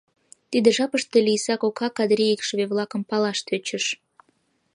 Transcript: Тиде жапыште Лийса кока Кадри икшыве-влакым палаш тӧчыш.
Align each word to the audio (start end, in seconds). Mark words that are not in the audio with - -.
Тиде 0.51 0.69
жапыште 0.77 1.17
Лийса 1.27 1.55
кока 1.61 1.87
Кадри 1.97 2.25
икшыве-влакым 2.35 3.01
палаш 3.09 3.39
тӧчыш. 3.47 3.85